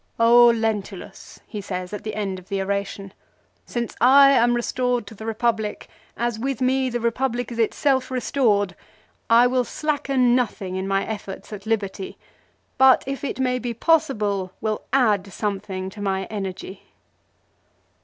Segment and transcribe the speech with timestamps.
[0.17, 3.13] "Lentulus," he says at the end of the oration,
[3.67, 5.83] "since I am restored to the Eepublic
[6.17, 8.75] as with me the Eepublic is itself restored,
[9.29, 12.17] I will slacken nothing in my efforts at liberty;
[12.79, 16.81] but if it may be possible, will add something to my energy."